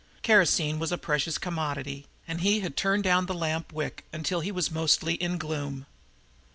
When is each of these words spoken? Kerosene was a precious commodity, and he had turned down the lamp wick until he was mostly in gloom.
Kerosene 0.23 0.79
was 0.79 0.91
a 0.91 0.97
precious 0.97 1.37
commodity, 1.37 2.07
and 2.27 2.41
he 2.41 2.61
had 2.61 2.75
turned 2.75 3.03
down 3.03 3.27
the 3.27 3.35
lamp 3.35 3.71
wick 3.71 4.03
until 4.11 4.39
he 4.39 4.51
was 4.51 4.71
mostly 4.71 5.13
in 5.13 5.37
gloom. 5.37 5.85